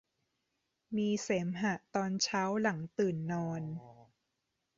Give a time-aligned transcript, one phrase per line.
[0.95, 3.61] มีเสมหะตอนเช้าหลังตื่นนอน